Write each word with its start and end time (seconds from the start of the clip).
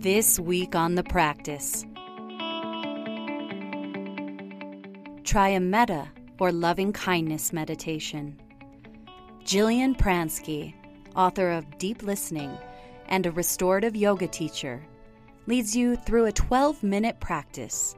This 0.00 0.38
week 0.38 0.76
on 0.76 0.94
the 0.94 1.02
practice. 1.02 1.84
Try 5.24 5.48
a 5.48 5.58
metta 5.58 6.08
or 6.38 6.52
loving 6.52 6.92
kindness 6.92 7.52
meditation. 7.52 8.40
Jillian 9.44 9.98
Pransky, 9.98 10.72
author 11.16 11.50
of 11.50 11.78
Deep 11.78 12.04
Listening 12.04 12.56
and 13.08 13.26
a 13.26 13.32
restorative 13.32 13.96
yoga 13.96 14.28
teacher, 14.28 14.86
leads 15.48 15.74
you 15.74 15.96
through 15.96 16.26
a 16.26 16.32
12 16.32 16.84
minute 16.84 17.18
practice 17.18 17.96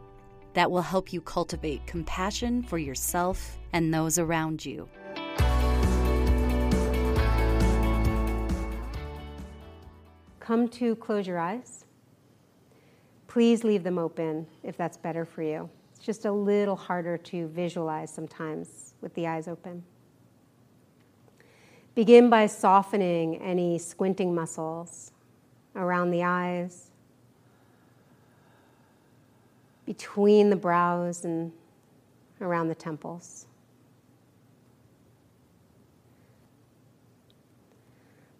that 0.54 0.70
will 0.70 0.80
help 0.80 1.12
you 1.12 1.20
cultivate 1.20 1.86
compassion 1.86 2.62
for 2.62 2.78
yourself 2.78 3.58
and 3.74 3.92
those 3.92 4.18
around 4.18 4.64
you. 4.64 4.88
Come 10.40 10.66
to 10.68 10.96
close 10.96 11.26
your 11.26 11.38
eyes. 11.38 11.79
Please 13.30 13.62
leave 13.62 13.84
them 13.84 13.96
open 13.96 14.44
if 14.64 14.76
that's 14.76 14.96
better 14.96 15.24
for 15.24 15.44
you. 15.44 15.70
It's 15.94 16.04
just 16.04 16.24
a 16.24 16.32
little 16.32 16.74
harder 16.74 17.16
to 17.16 17.46
visualize 17.46 18.12
sometimes 18.12 18.94
with 19.00 19.14
the 19.14 19.28
eyes 19.28 19.46
open. 19.46 19.84
Begin 21.94 22.28
by 22.28 22.46
softening 22.46 23.36
any 23.36 23.78
squinting 23.78 24.34
muscles 24.34 25.12
around 25.76 26.10
the 26.10 26.24
eyes, 26.24 26.90
between 29.86 30.50
the 30.50 30.56
brows, 30.56 31.24
and 31.24 31.52
around 32.40 32.66
the 32.66 32.74
temples. 32.74 33.46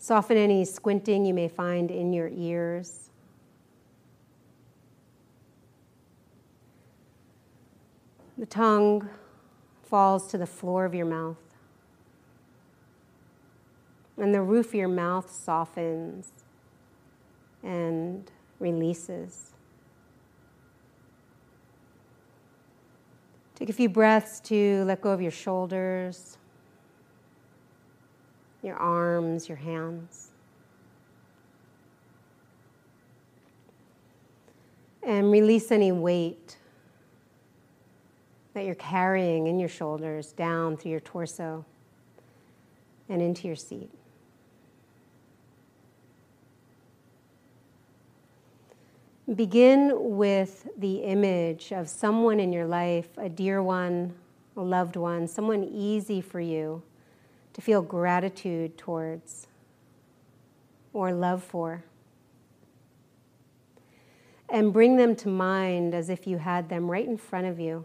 Soften 0.01 0.37
any 0.37 0.65
squinting 0.65 1.25
you 1.25 1.33
may 1.33 1.47
find 1.47 1.93
in 1.93 2.13
your 2.13 2.29
ears. 2.35 3.10
The 8.41 8.47
tongue 8.47 9.07
falls 9.83 10.27
to 10.29 10.39
the 10.39 10.47
floor 10.47 10.87
of 10.87 10.95
your 10.95 11.05
mouth. 11.05 11.37
And 14.17 14.35
the 14.35 14.41
roof 14.41 14.69
of 14.69 14.75
your 14.75 14.89
mouth 14.89 15.31
softens 15.31 16.33
and 17.63 18.31
releases. 18.59 19.51
Take 23.57 23.69
a 23.69 23.75
few 23.75 23.91
breaths 23.91 24.41
to 24.41 24.85
let 24.85 25.03
go 25.03 25.11
of 25.11 25.21
your 25.21 25.31
shoulders 25.31 26.39
your 28.63 28.77
arms, 28.77 29.49
your 29.49 29.57
hands. 29.57 30.29
And 35.03 35.31
release 35.31 35.71
any 35.71 35.93
weight 35.93 36.57
that 38.55 38.65
you're 38.65 38.75
carrying 38.75 39.47
in 39.47 39.59
your 39.59 39.69
shoulders 39.69 40.33
down 40.33 40.77
through 40.77 40.91
your 40.91 41.01
torso 41.01 41.65
and 43.09 43.23
into 43.23 43.47
your 43.47 43.57
seat. 43.57 43.91
Begin 49.35 49.93
with 49.95 50.69
the 50.77 51.05
image 51.05 51.73
of 51.73 51.89
someone 51.89 52.41
in 52.41 52.53
your 52.53 52.67
life, 52.67 53.09
a 53.17 53.29
dear 53.29 53.63
one, 53.63 54.13
a 54.57 54.61
loved 54.61 54.97
one, 54.97 55.29
someone 55.29 55.63
easy 55.63 56.21
for 56.21 56.41
you 56.41 56.83
to 57.53 57.61
feel 57.61 57.81
gratitude 57.81 58.77
towards 58.77 59.47
or 60.93 61.13
love 61.13 61.45
for. 61.45 61.85
And 64.49 64.73
bring 64.73 64.97
them 64.97 65.15
to 65.17 65.29
mind 65.29 65.95
as 65.95 66.09
if 66.09 66.27
you 66.27 66.39
had 66.39 66.69
them 66.69 66.91
right 66.91 67.07
in 67.07 67.17
front 67.17 67.47
of 67.47 67.61
you. 67.61 67.85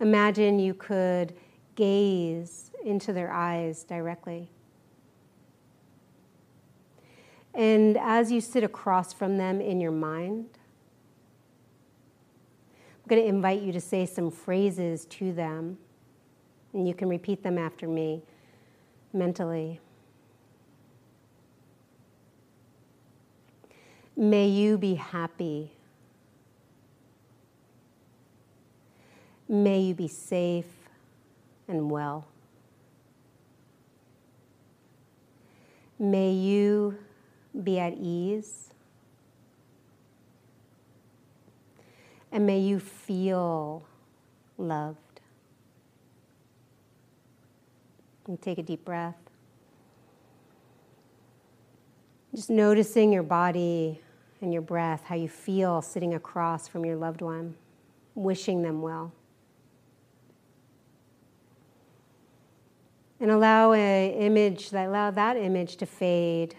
Imagine 0.00 0.58
you 0.58 0.74
could 0.74 1.34
gaze 1.74 2.70
into 2.84 3.12
their 3.12 3.32
eyes 3.32 3.84
directly. 3.84 4.50
And 7.54 7.96
as 7.98 8.30
you 8.30 8.40
sit 8.40 8.62
across 8.62 9.12
from 9.12 9.36
them 9.36 9.60
in 9.60 9.80
your 9.80 9.90
mind, 9.90 10.46
I'm 13.02 13.08
going 13.08 13.22
to 13.22 13.28
invite 13.28 13.62
you 13.62 13.72
to 13.72 13.80
say 13.80 14.06
some 14.06 14.30
phrases 14.30 15.06
to 15.06 15.32
them 15.32 15.78
and 16.72 16.86
you 16.86 16.94
can 16.94 17.08
repeat 17.08 17.42
them 17.42 17.58
after 17.58 17.88
me 17.88 18.22
mentally. 19.12 19.80
May 24.16 24.48
you 24.48 24.78
be 24.78 24.94
happy. 24.94 25.72
May 29.48 29.80
you 29.80 29.94
be 29.94 30.08
safe 30.08 30.66
and 31.66 31.90
well. 31.90 32.26
May 35.98 36.32
you 36.32 36.98
be 37.62 37.78
at 37.78 37.94
ease. 37.94 38.70
And 42.30 42.46
may 42.46 42.60
you 42.60 42.78
feel 42.78 43.84
loved. 44.58 44.98
And 48.26 48.40
take 48.40 48.58
a 48.58 48.62
deep 48.62 48.84
breath. 48.84 49.16
Just 52.34 52.50
noticing 52.50 53.10
your 53.10 53.22
body 53.22 54.00
and 54.42 54.52
your 54.52 54.62
breath, 54.62 55.02
how 55.06 55.14
you 55.14 55.28
feel 55.28 55.80
sitting 55.80 56.14
across 56.14 56.68
from 56.68 56.84
your 56.84 56.96
loved 56.96 57.22
one, 57.22 57.54
wishing 58.14 58.62
them 58.62 58.82
well. 58.82 59.12
And 63.20 63.30
allow 63.30 63.72
a 63.72 64.08
image, 64.18 64.72
allow 64.72 65.10
that 65.10 65.36
image 65.36 65.76
to 65.78 65.86
fade 65.86 66.54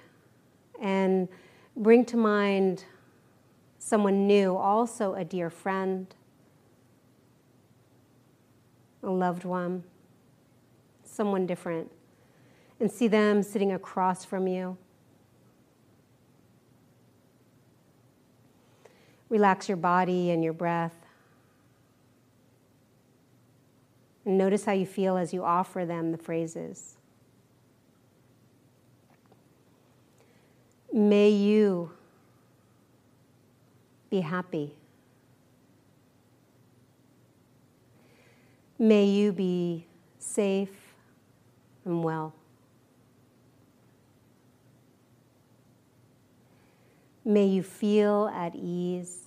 and 0.81 1.28
bring 1.75 2.03
to 2.06 2.18
mind 2.18 2.84
someone 3.78 4.28
new, 4.28 4.56
also 4.56 5.14
a 5.14 5.24
dear 5.24 5.50
friend, 5.50 6.14
a 9.03 9.09
loved 9.09 9.46
one 9.46 9.84
someone 11.19 11.46
different 11.46 11.92
and 12.80 12.90
see 12.90 13.08
them 13.08 13.44
sitting 13.44 13.74
across 13.74 14.24
from 14.24 14.48
you. 14.48 14.78
Relax 19.28 19.68
your 19.68 19.75
body 19.75 20.31
and 20.31 20.42
your 20.42 20.53
breath. 20.53 20.96
And 24.30 24.38
notice 24.38 24.66
how 24.66 24.74
you 24.74 24.86
feel 24.86 25.18
as 25.18 25.34
you 25.34 25.44
offer 25.44 25.86
them 25.86 26.12
the 26.12 26.18
phrases. 26.20 26.98
May 30.94 31.32
you 31.32 31.90
be 34.12 34.20
happy. 34.22 34.76
May 38.78 39.06
you 39.06 39.32
be 39.32 39.88
safe 40.20 40.94
and 41.84 42.04
well. 42.04 42.36
May 47.26 47.48
you 47.48 47.64
feel 47.64 48.28
at 48.28 48.54
ease. 48.54 49.19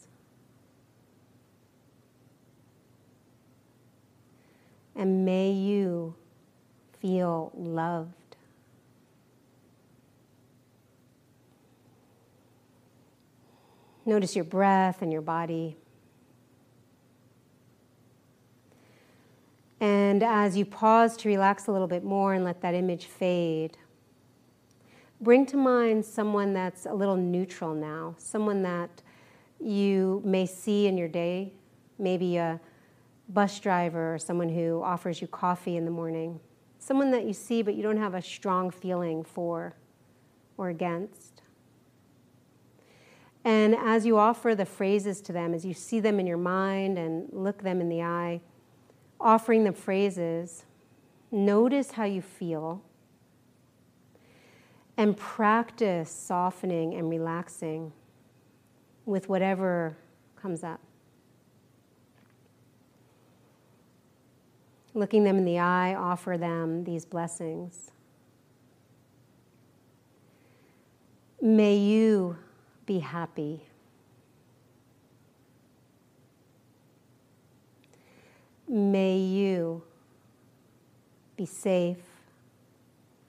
And 4.94 5.24
may 5.24 5.50
you 5.50 6.14
feel 7.00 7.52
loved. 7.54 8.36
Notice 14.04 14.34
your 14.34 14.44
breath 14.44 15.02
and 15.02 15.12
your 15.12 15.22
body. 15.22 15.76
And 19.80 20.22
as 20.22 20.56
you 20.56 20.64
pause 20.64 21.16
to 21.18 21.28
relax 21.28 21.66
a 21.66 21.72
little 21.72 21.88
bit 21.88 22.04
more 22.04 22.34
and 22.34 22.44
let 22.44 22.60
that 22.62 22.74
image 22.74 23.06
fade, 23.06 23.76
bring 25.20 25.46
to 25.46 25.56
mind 25.56 26.04
someone 26.04 26.52
that's 26.52 26.86
a 26.86 26.92
little 26.92 27.16
neutral 27.16 27.74
now, 27.74 28.14
someone 28.18 28.62
that 28.62 29.02
you 29.60 30.20
may 30.24 30.46
see 30.46 30.86
in 30.86 30.96
your 30.96 31.08
day, 31.08 31.52
maybe 31.98 32.36
a 32.36 32.60
bus 33.32 33.58
driver 33.60 34.14
or 34.14 34.18
someone 34.18 34.48
who 34.48 34.82
offers 34.82 35.20
you 35.20 35.26
coffee 35.26 35.76
in 35.76 35.84
the 35.84 35.90
morning, 35.90 36.40
someone 36.78 37.10
that 37.10 37.24
you 37.24 37.32
see 37.32 37.62
but 37.62 37.74
you 37.74 37.82
don't 37.82 37.96
have 37.96 38.14
a 38.14 38.22
strong 38.22 38.70
feeling 38.70 39.24
for 39.24 39.74
or 40.56 40.68
against. 40.68 41.42
And 43.44 43.74
as 43.74 44.06
you 44.06 44.18
offer 44.18 44.54
the 44.54 44.66
phrases 44.66 45.20
to 45.22 45.32
them, 45.32 45.52
as 45.54 45.64
you 45.64 45.74
see 45.74 45.98
them 45.98 46.20
in 46.20 46.26
your 46.26 46.36
mind 46.36 46.98
and 46.98 47.28
look 47.32 47.62
them 47.62 47.80
in 47.80 47.88
the 47.88 48.02
eye, 48.02 48.40
offering 49.20 49.64
the 49.64 49.72
phrases, 49.72 50.64
notice 51.30 51.92
how 51.92 52.04
you 52.04 52.22
feel. 52.22 52.82
And 54.96 55.16
practice 55.16 56.10
softening 56.10 56.94
and 56.94 57.08
relaxing 57.08 57.92
with 59.06 59.28
whatever 59.28 59.96
comes 60.36 60.62
up. 60.62 60.80
Looking 64.94 65.24
them 65.24 65.38
in 65.38 65.44
the 65.44 65.58
eye, 65.58 65.94
offer 65.94 66.36
them 66.36 66.84
these 66.84 67.04
blessings. 67.04 67.90
May 71.40 71.76
you 71.76 72.36
be 72.86 72.98
happy. 73.00 73.62
May 78.68 79.18
you 79.18 79.82
be 81.36 81.46
safe 81.46 81.98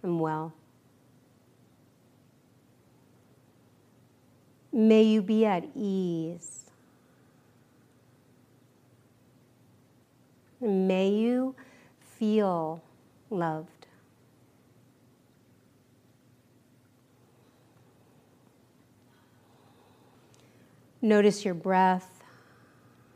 and 0.04 0.20
well. 0.20 0.54
May 4.72 5.04
you 5.04 5.22
be 5.22 5.46
at 5.46 5.66
ease. 5.76 6.72
May 10.64 11.10
you 11.10 11.56
feel 12.00 12.82
loved. 13.30 13.88
Notice 21.02 21.44
your 21.44 21.54
breath 21.54 22.24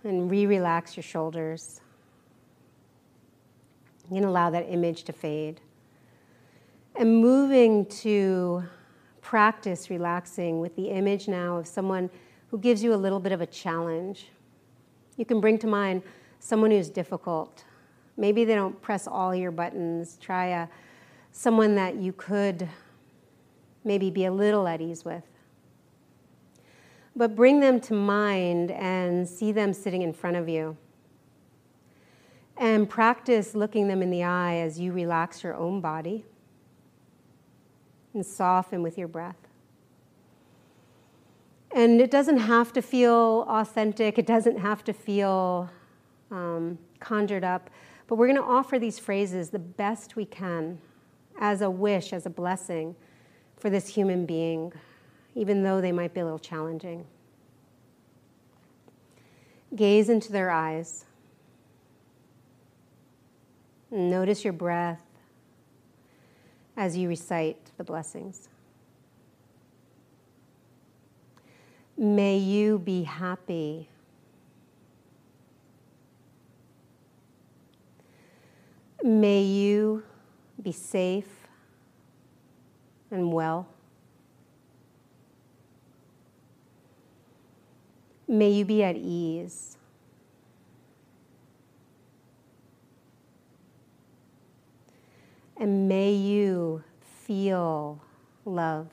and 0.03 0.29
re 0.29 0.45
relax 0.45 0.97
your 0.97 1.03
shoulders. 1.03 1.79
You 4.11 4.17
can 4.17 4.25
allow 4.25 4.49
that 4.49 4.67
image 4.69 5.03
to 5.05 5.13
fade. 5.13 5.61
And 6.95 7.21
moving 7.21 7.85
to 8.01 8.63
practice 9.21 9.89
relaxing 9.89 10.59
with 10.59 10.75
the 10.75 10.89
image 10.89 11.29
now 11.29 11.57
of 11.57 11.67
someone 11.67 12.09
who 12.49 12.57
gives 12.57 12.83
you 12.83 12.93
a 12.93 12.95
little 12.95 13.21
bit 13.21 13.31
of 13.31 13.39
a 13.39 13.45
challenge. 13.45 14.27
You 15.15 15.23
can 15.23 15.39
bring 15.39 15.57
to 15.59 15.67
mind 15.67 16.03
someone 16.39 16.71
who's 16.71 16.89
difficult. 16.89 17.63
Maybe 18.15 18.45
they 18.45 18.55
don't 18.55 18.81
press 18.81 19.07
all 19.07 19.35
your 19.35 19.51
buttons. 19.51 20.17
Try 20.19 20.47
a, 20.47 20.67
someone 21.31 21.75
that 21.75 21.95
you 21.95 22.13
could 22.13 22.67
maybe 23.83 24.09
be 24.09 24.25
a 24.25 24.31
little 24.31 24.67
at 24.67 24.81
ease 24.81 25.05
with. 25.05 25.23
But 27.15 27.35
bring 27.35 27.59
them 27.59 27.79
to 27.81 27.93
mind 27.93 28.71
and 28.71 29.27
see 29.27 29.51
them 29.51 29.73
sitting 29.73 30.01
in 30.01 30.13
front 30.13 30.37
of 30.37 30.47
you. 30.47 30.77
And 32.57 32.89
practice 32.89 33.55
looking 33.55 33.87
them 33.87 34.01
in 34.01 34.09
the 34.09 34.23
eye 34.23 34.55
as 34.55 34.79
you 34.79 34.91
relax 34.91 35.43
your 35.43 35.55
own 35.55 35.79
body 35.79 36.25
and 38.13 38.25
soften 38.25 38.81
with 38.81 38.97
your 38.97 39.07
breath. 39.07 39.37
And 41.71 42.01
it 42.01 42.09
doesn't 42.09 42.39
have 42.39 42.73
to 42.73 42.81
feel 42.81 43.45
authentic, 43.47 44.17
it 44.17 44.25
doesn't 44.25 44.57
have 44.57 44.83
to 44.85 44.93
feel 44.93 45.69
um, 46.31 46.77
conjured 46.99 47.43
up, 47.43 47.69
but 48.07 48.15
we're 48.15 48.27
going 48.27 48.37
to 48.37 48.43
offer 48.43 48.79
these 48.79 48.99
phrases 48.99 49.49
the 49.49 49.59
best 49.59 50.15
we 50.15 50.25
can 50.25 50.79
as 51.39 51.61
a 51.61 51.69
wish, 51.69 52.13
as 52.13 52.25
a 52.25 52.29
blessing 52.29 52.95
for 53.57 53.69
this 53.69 53.87
human 53.87 54.25
being, 54.25 54.71
even 55.35 55.63
though 55.63 55.81
they 55.81 55.91
might 55.91 56.13
be 56.13 56.19
a 56.19 56.23
little 56.23 56.39
challenging. 56.39 57.05
Gaze 59.75 60.09
into 60.09 60.31
their 60.31 60.49
eyes. 60.49 61.05
Notice 63.91 64.43
your 64.43 64.53
breath 64.53 65.03
as 66.75 66.95
you 66.95 67.09
recite 67.09 67.57
the 67.77 67.83
blessings. 67.83 68.49
May 71.97 72.37
you 72.37 72.77
be 72.77 73.03
happy. 73.03 73.89
May 79.07 79.41
you 79.41 80.03
be 80.61 80.73
safe 80.73 81.47
and 83.09 83.31
well. 83.31 83.65
May 88.27 88.49
you 88.49 88.65
be 88.65 88.83
at 88.83 88.97
ease. 88.97 89.77
And 95.55 95.87
may 95.87 96.11
you 96.11 96.83
feel 97.23 98.01
loved. 98.43 98.91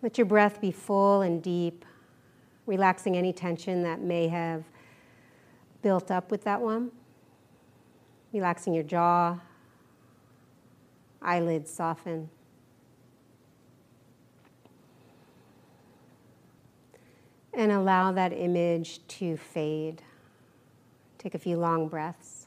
Let 0.00 0.16
your 0.16 0.26
breath 0.26 0.60
be 0.60 0.70
full 0.70 1.22
and 1.22 1.42
deep, 1.42 1.84
relaxing 2.68 3.16
any 3.16 3.32
tension 3.32 3.82
that 3.82 4.02
may 4.02 4.28
have 4.28 4.62
built 5.80 6.10
up 6.10 6.30
with 6.30 6.44
that 6.44 6.60
one. 6.60 6.92
Relaxing 8.30 8.74
your 8.74 8.84
jaw, 8.84 9.38
eyelids 11.22 11.72
soften. 11.72 12.28
And 17.54 17.72
allow 17.72 18.12
that 18.12 18.34
image 18.34 19.00
to 19.08 19.38
fade. 19.38 20.02
Take 21.16 21.34
a 21.34 21.38
few 21.38 21.56
long 21.56 21.88
breaths. 21.88 22.46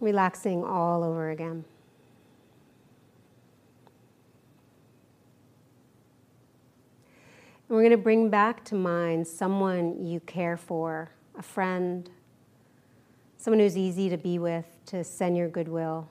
Relaxing 0.00 0.64
all 0.64 1.04
over 1.04 1.28
again. 1.28 1.66
We're 7.68 7.82
going 7.82 7.90
to 7.90 7.98
bring 7.98 8.30
back 8.30 8.64
to 8.64 8.74
mind 8.74 9.26
someone 9.26 10.02
you 10.02 10.20
care 10.20 10.56
for, 10.56 11.10
a 11.38 11.42
friend, 11.42 12.08
someone 13.36 13.60
who's 13.60 13.76
easy 13.76 14.08
to 14.08 14.16
be 14.16 14.38
with, 14.38 14.64
to 14.86 15.04
send 15.04 15.36
your 15.36 15.48
goodwill. 15.48 16.08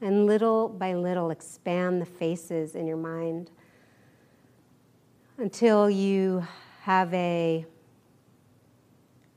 And 0.00 0.26
little 0.26 0.68
by 0.68 0.94
little, 0.94 1.30
expand 1.30 2.00
the 2.00 2.06
faces 2.06 2.74
in 2.74 2.86
your 2.86 2.96
mind 2.96 3.50
until 5.36 5.90
you 5.90 6.46
have 6.82 7.12
a, 7.12 7.66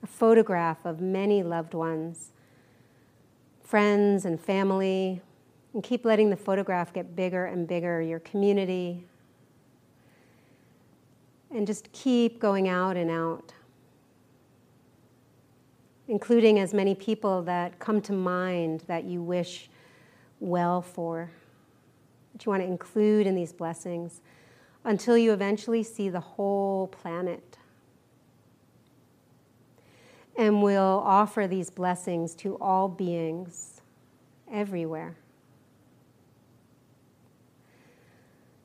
a 0.02 0.08
photograph 0.08 0.86
of 0.86 1.02
many 1.02 1.44
loved 1.44 1.74
ones, 1.74 2.32
friends 3.62 4.24
and 4.24 4.40
family, 4.40 5.22
and 5.74 5.84
keep 5.84 6.06
letting 6.06 6.30
the 6.30 6.38
photograph 6.38 6.94
get 6.94 7.16
bigger 7.16 7.46
and 7.46 7.68
bigger, 7.68 8.02
your 8.02 8.20
community, 8.20 9.06
and 11.54 11.68
just 11.68 11.92
keep 11.92 12.40
going 12.40 12.68
out 12.68 12.96
and 12.96 13.12
out, 13.12 13.54
including 16.08 16.60
as 16.60 16.74
many 16.74 16.96
people 16.96 17.42
that 17.44 17.78
come 17.80 18.02
to 18.02 18.14
mind 18.14 18.84
that 18.88 19.04
you 19.04 19.22
wish 19.22 19.70
well 20.40 20.82
for, 20.82 21.30
that 22.34 22.46
you 22.46 22.50
want 22.50 22.64
to 22.64 22.68
include 22.68 23.28
in 23.28 23.36
these 23.36 23.52
blessings 23.52 24.22
until 24.84 25.18
you 25.18 25.34
eventually 25.34 25.84
see 25.84 26.10
the 26.10 26.20
whole 26.20 26.88
planet. 26.88 27.58
And 30.38 30.64
we'll 30.64 31.04
offer 31.06 31.46
these 31.48 31.70
blessings 31.70 32.34
to 32.36 32.56
all 32.56 32.88
beings 32.88 33.82
everywhere. 34.52 35.18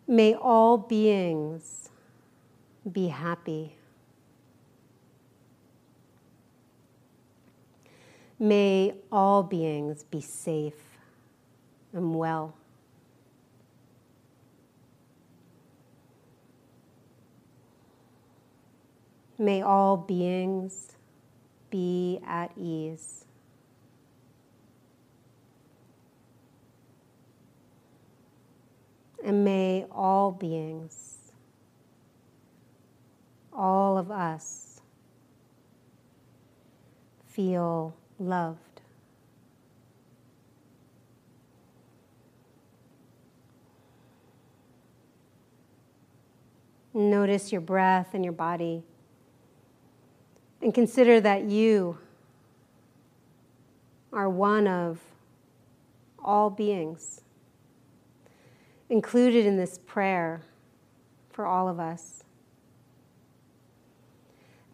May 0.06 0.34
all 0.34 0.78
beings 0.78 1.90
be 2.90 3.08
happy. 3.08 3.76
May 8.38 8.94
all 9.10 9.42
beings 9.42 10.04
be 10.04 10.20
safe 10.20 10.74
and 11.92 12.14
well. 12.14 12.54
May 19.38 19.62
all 19.62 19.96
beings 19.96 20.92
be 21.70 22.20
at 22.26 22.52
ease. 22.56 23.24
And 29.22 29.44
may 29.44 29.86
all 29.90 30.30
beings, 30.30 31.15
all 33.96 34.02
of 34.02 34.10
us, 34.10 34.82
feel 37.26 37.94
loved. 38.18 38.82
Notice 46.92 47.52
your 47.52 47.62
breath 47.62 48.08
and 48.12 48.22
your 48.22 48.34
body. 48.34 48.82
And 50.60 50.74
consider 50.74 51.18
that 51.22 51.44
you 51.44 51.96
are 54.12 54.28
one 54.28 54.66
of 54.66 55.00
all 56.22 56.50
beings. 56.50 57.22
Included 58.90 59.46
in 59.46 59.56
this 59.56 59.78
prayer 59.86 60.42
for 61.30 61.46
all 61.46 61.66
of 61.66 61.80
us. 61.80 62.24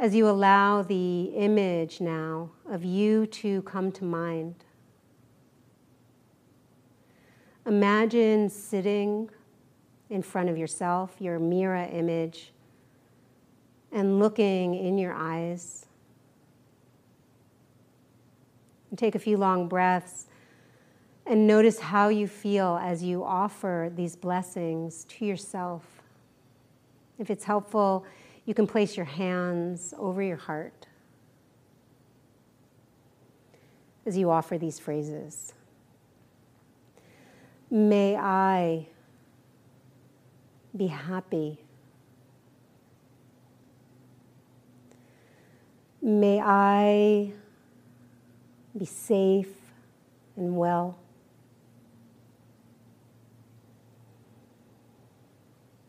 As 0.03 0.17
you 0.17 0.29
allow 0.29 0.83
the 0.83 1.27
image 1.27 2.01
now 2.01 2.51
of 2.69 2.85
you 2.85 3.25
to 3.27 3.63
come 3.63 3.93
to 3.93 4.05
mind, 4.05 4.57
imagine 7.65 8.49
sitting 8.49 9.31
in 10.11 10.21
front 10.21 10.49
of 10.49 10.59
yourself, 10.59 11.15
your 11.21 11.39
mirror 11.39 11.89
image, 11.93 12.53
and 13.93 14.19
looking 14.19 14.75
in 14.75 14.99
your 14.99 15.13
eyes. 15.13 15.87
And 18.91 18.99
take 18.99 19.15
a 19.15 19.21
few 19.21 19.37
long 19.37 19.69
breaths 19.69 20.27
and 21.27 21.47
notice 21.47 21.79
how 21.79 22.09
you 22.09 22.27
feel 22.27 22.77
as 22.83 23.05
you 23.05 23.23
offer 23.23 23.89
these 23.95 24.17
blessings 24.17 25.05
to 25.11 25.25
yourself. 25.25 26.03
If 27.21 27.31
it's 27.31 27.45
helpful, 27.45 28.05
you 28.45 28.55
can 28.55 28.67
place 28.67 28.97
your 28.97 29.07
hands 29.07 29.95
over 29.99 30.23
your 30.23 30.37
heart 30.37 30.87
as 34.05 34.17
you 34.17 34.31
offer 34.31 34.59
these 34.59 34.79
phrases. 34.79 35.55
May 37.71 38.17
I 38.17 38.89
be 40.77 40.89
happy. 40.89 41.59
May 46.01 46.41
I 46.41 47.33
be 48.77 48.85
safe 48.85 49.55
and 50.37 50.57
well. 50.57 50.99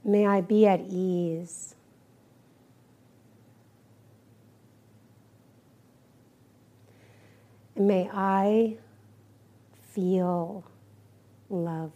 May 0.03 0.27
I 0.27 0.41
be 0.41 0.67
at 0.67 0.81
ease. 0.81 1.75
And 7.75 7.87
may 7.87 8.09
I 8.13 8.77
feel 9.93 10.63
loved. 11.49 11.93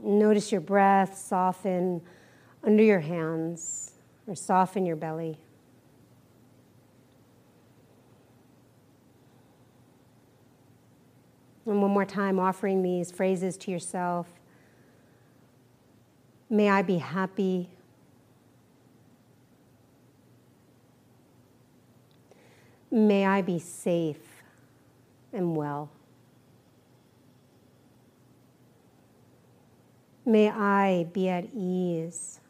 Notice 0.00 0.52
your 0.52 0.60
breath 0.60 1.18
soften 1.18 2.00
under 2.64 2.82
your 2.82 3.00
hands 3.00 3.92
or 4.26 4.34
soften 4.34 4.86
your 4.86 4.96
belly. 4.96 5.38
And 11.66 11.82
one 11.82 11.90
more 11.90 12.06
time, 12.06 12.38
offering 12.38 12.82
these 12.82 13.10
phrases 13.10 13.58
to 13.58 13.70
yourself. 13.70 14.37
May 16.50 16.70
I 16.70 16.82
be 16.82 16.98
happy. 16.98 17.68
May 22.90 23.26
I 23.26 23.42
be 23.42 23.58
safe 23.58 24.42
and 25.32 25.54
well. 25.54 25.90
May 30.24 30.50
I 30.50 31.06
be 31.12 31.28
at 31.28 31.46
ease. 31.54 32.40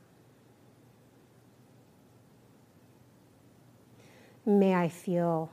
May 4.44 4.74
I 4.74 4.88
feel 4.88 5.50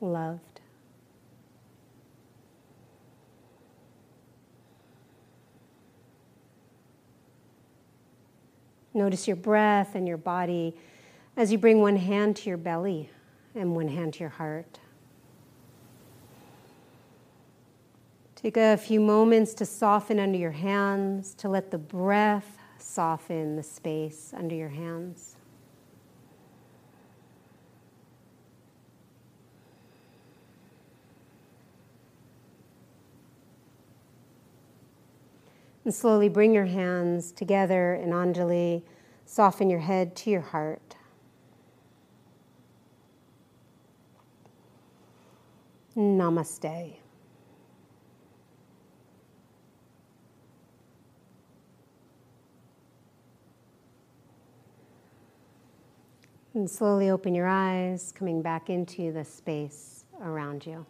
loved. 0.00 0.45
Notice 8.96 9.28
your 9.28 9.36
breath 9.36 9.94
and 9.94 10.08
your 10.08 10.16
body 10.16 10.74
as 11.36 11.52
you 11.52 11.58
bring 11.58 11.82
one 11.82 11.96
hand 11.96 12.34
to 12.36 12.48
your 12.48 12.56
belly 12.56 13.10
and 13.54 13.76
one 13.76 13.88
hand 13.88 14.14
to 14.14 14.20
your 14.20 14.30
heart. 14.30 14.80
Take 18.34 18.56
a 18.56 18.78
few 18.78 19.00
moments 19.00 19.52
to 19.54 19.66
soften 19.66 20.18
under 20.18 20.38
your 20.38 20.52
hands, 20.52 21.34
to 21.34 21.48
let 21.50 21.70
the 21.70 21.76
breath 21.76 22.56
soften 22.78 23.56
the 23.56 23.62
space 23.62 24.32
under 24.34 24.54
your 24.54 24.70
hands. 24.70 25.35
And 35.86 35.94
slowly 35.94 36.28
bring 36.28 36.52
your 36.52 36.64
hands 36.64 37.30
together 37.30 37.94
in 37.94 38.10
Anjali. 38.10 38.82
Soften 39.24 39.70
your 39.70 39.78
head 39.78 40.16
to 40.16 40.30
your 40.30 40.40
heart. 40.40 40.96
Namaste. 45.96 46.96
And 56.52 56.68
slowly 56.68 57.10
open 57.10 57.32
your 57.32 57.46
eyes, 57.46 58.10
coming 58.10 58.42
back 58.42 58.68
into 58.68 59.12
the 59.12 59.24
space 59.24 60.04
around 60.20 60.66
you. 60.66 60.84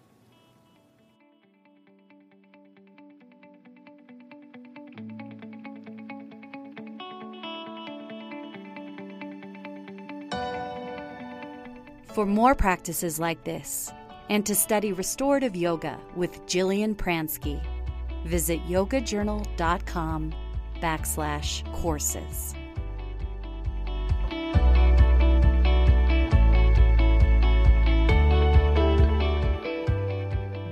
For 12.16 12.25
more 12.25 12.54
practices 12.54 13.20
like 13.20 13.44
this, 13.44 13.92
and 14.30 14.46
to 14.46 14.54
study 14.54 14.94
restorative 14.94 15.54
yoga 15.54 16.00
with 16.14 16.46
Jillian 16.46 16.96
Pransky, 16.96 17.62
visit 18.25 18.58
yogajournal.com 18.66 20.35
backslash 20.80 21.73
courses. 21.75 22.54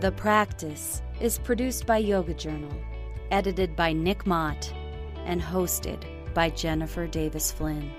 The 0.00 0.12
Practice 0.16 1.02
is 1.20 1.38
produced 1.38 1.84
by 1.84 1.98
Yoga 1.98 2.32
Journal, 2.32 2.72
edited 3.30 3.76
by 3.76 3.92
Nick 3.92 4.26
Mott, 4.26 4.72
and 5.26 5.42
hosted 5.42 6.04
by 6.32 6.48
Jennifer 6.48 7.06
Davis 7.06 7.52
Flynn. 7.52 7.92